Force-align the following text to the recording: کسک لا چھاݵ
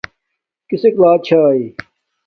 کسک 0.69 0.95
لا 1.01 1.11
چھاݵ 1.25 1.61